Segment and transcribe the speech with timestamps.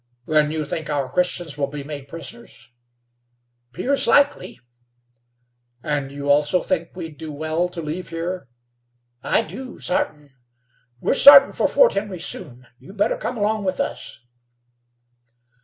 [0.25, 2.71] "Then you think our Christians will be made prisoners?"
[3.71, 4.59] "'Pears likely."
[5.83, 8.47] "And you, also, think we'd do well to leave here."
[9.21, 10.31] "I do, sartin.
[10.99, 12.65] We're startin' for Fort Henry soon.
[12.79, 14.19] You'd better come along with us."